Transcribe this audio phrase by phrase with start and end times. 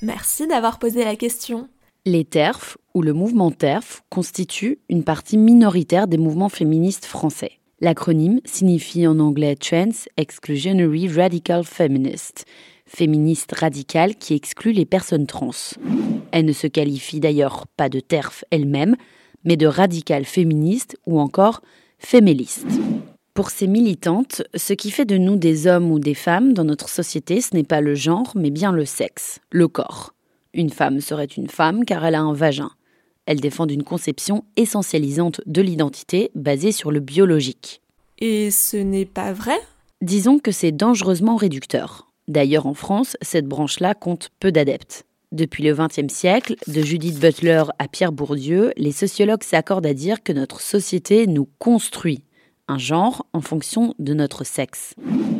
[0.00, 1.68] Merci d'avoir posé la question.
[2.06, 7.52] Les TERF, ou le mouvement TERF, constituent une partie minoritaire des mouvements féministes français.
[7.80, 12.44] L'acronyme signifie en anglais Trans Exclusionary Radical Feminist,
[12.86, 15.50] féministe radicale qui exclut les personnes trans.
[16.30, 18.94] Elle ne se qualifie d'ailleurs pas de TERF elle-même,
[19.44, 21.60] mais de radicale féministe ou encore
[21.98, 22.68] féméliste.
[23.38, 26.88] Pour ces militantes, ce qui fait de nous des hommes ou des femmes dans notre
[26.88, 30.12] société, ce n'est pas le genre, mais bien le sexe, le corps.
[30.54, 32.72] Une femme serait une femme car elle a un vagin.
[33.26, 37.80] Elles défendent une conception essentialisante de l'identité basée sur le biologique.
[38.18, 39.60] Et ce n'est pas vrai?
[40.02, 42.08] Disons que c'est dangereusement réducteur.
[42.26, 45.04] D'ailleurs, en France, cette branche-là compte peu d'adeptes.
[45.30, 50.24] Depuis le XXe siècle, de Judith Butler à Pierre Bourdieu, les sociologues s'accordent à dire
[50.24, 52.24] que notre société nous construit
[52.76, 54.94] genre en fonction de notre sexe.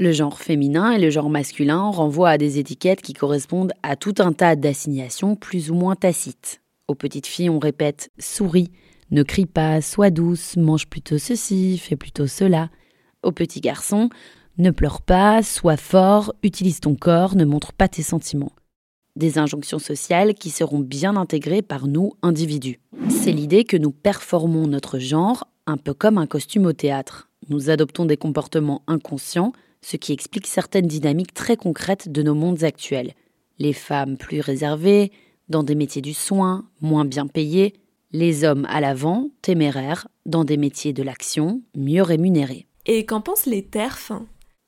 [0.00, 4.14] Le genre féminin et le genre masculin renvoient à des étiquettes qui correspondent à tout
[4.18, 6.60] un tas d'assignations plus ou moins tacites.
[6.88, 8.72] Aux petites filles, on répète souris,
[9.12, 12.70] ne crie pas, sois douce, mange plutôt ceci, fais plutôt cela.
[13.22, 14.08] Aux petits garçons,
[14.58, 18.52] ne pleure pas, sois fort, utilise ton corps, ne montre pas tes sentiments.
[19.14, 22.80] Des injonctions sociales qui seront bien intégrées par nous, individus.
[23.10, 27.28] C'est l'idée que nous performons notre genre un peu comme un costume au théâtre.
[27.48, 32.64] Nous adoptons des comportements inconscients, ce qui explique certaines dynamiques très concrètes de nos mondes
[32.64, 33.14] actuels.
[33.58, 35.12] Les femmes plus réservées,
[35.48, 37.74] dans des métiers du soin, moins bien payés,
[38.12, 42.66] les hommes à l'avant, téméraires, dans des métiers de l'action, mieux rémunérés.
[42.86, 44.12] Et qu'en pensent les TERF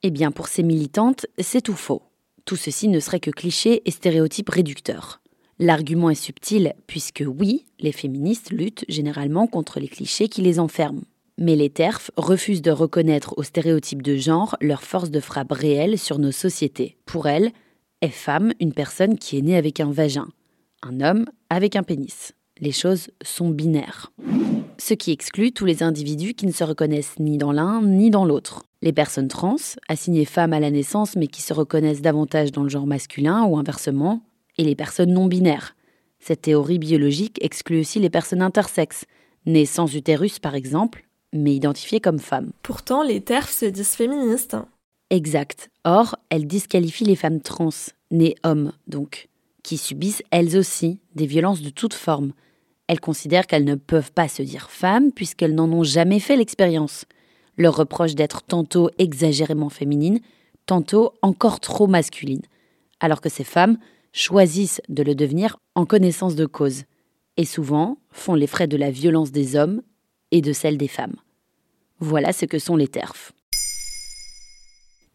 [0.03, 2.03] Eh bien, pour ces militantes, c'est tout faux.
[2.45, 5.21] Tout ceci ne serait que clichés et stéréotypes réducteurs.
[5.59, 11.05] L'argument est subtil, puisque oui, les féministes luttent généralement contre les clichés qui les enferment.
[11.39, 15.99] Mais les TERF refusent de reconnaître aux stéréotypes de genre leur force de frappe réelle
[15.99, 16.97] sur nos sociétés.
[17.07, 17.53] Pour elles,
[18.01, 20.29] est femme une personne qui est née avec un vagin,
[20.83, 22.35] un homme avec un pénis.
[22.61, 24.13] Les choses sont binaires.
[24.79, 28.25] Ce qui exclut tous les individus qui ne se reconnaissent ni dans l'un ni dans
[28.25, 28.65] l'autre.
[28.83, 29.57] Les personnes trans,
[29.89, 33.57] assignées femmes à la naissance mais qui se reconnaissent davantage dans le genre masculin ou
[33.57, 34.23] inversement,
[34.59, 35.77] et les personnes non binaires.
[36.21, 39.05] Cette théorie biologique exclut aussi les personnes intersexes,
[39.47, 42.53] nées sans utérus par exemple, mais identifiées comme femmes.
[42.63, 44.57] Pourtant, les TERF se disent féministes.
[45.11, 45.71] Exact.
[45.85, 47.69] Or, elles disqualifient les femmes trans,
[48.11, 49.29] nées hommes donc,
[49.63, 52.33] qui subissent elles aussi des violences de toute forme.
[52.87, 57.05] Elles considèrent qu'elles ne peuvent pas se dire femmes puisqu'elles n'en ont jamais fait l'expérience.
[57.57, 60.21] Leur reproche d'être tantôt exagérément féminines,
[60.67, 62.43] tantôt encore trop masculines,
[63.01, 63.79] alors que ces femmes
[64.15, 66.85] choisissent de le devenir en connaissance de cause,
[67.37, 69.83] et souvent font les frais de la violence des hommes
[70.31, 71.17] et de celle des femmes.
[71.99, 73.33] Voilà ce que sont les TERF.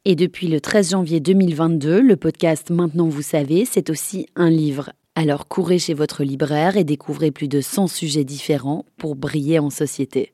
[0.05, 4.91] Et depuis le 13 janvier 2022, le podcast Maintenant vous savez, c'est aussi un livre.
[5.15, 9.69] Alors courez chez votre libraire et découvrez plus de 100 sujets différents pour briller en
[9.69, 10.33] société.